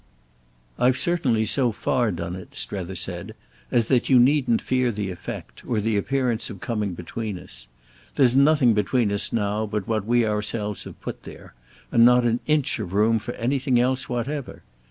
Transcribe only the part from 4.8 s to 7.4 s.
the effect, or the appearance of coming between